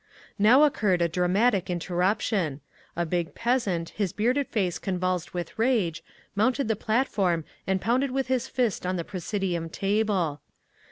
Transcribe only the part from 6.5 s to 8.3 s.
the platform and pounded with